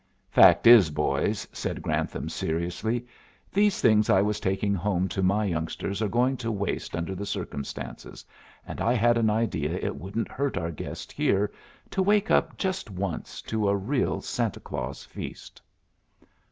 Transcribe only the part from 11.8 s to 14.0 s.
to wake up just once to a